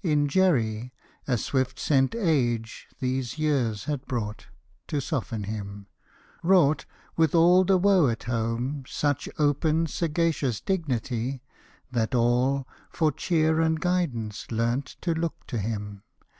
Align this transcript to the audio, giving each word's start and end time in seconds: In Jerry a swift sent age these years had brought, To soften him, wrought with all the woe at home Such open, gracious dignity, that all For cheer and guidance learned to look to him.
In 0.00 0.26
Jerry 0.26 0.94
a 1.28 1.36
swift 1.36 1.78
sent 1.78 2.14
age 2.14 2.88
these 2.98 3.36
years 3.36 3.84
had 3.84 4.06
brought, 4.06 4.46
To 4.86 5.02
soften 5.02 5.42
him, 5.44 5.86
wrought 6.42 6.86
with 7.18 7.34
all 7.34 7.62
the 7.62 7.76
woe 7.76 8.08
at 8.08 8.22
home 8.22 8.84
Such 8.88 9.28
open, 9.38 9.86
gracious 10.14 10.62
dignity, 10.62 11.42
that 11.90 12.14
all 12.14 12.66
For 12.88 13.12
cheer 13.12 13.60
and 13.60 13.78
guidance 13.78 14.50
learned 14.50 14.86
to 15.02 15.12
look 15.12 15.46
to 15.48 15.58
him. 15.58 16.04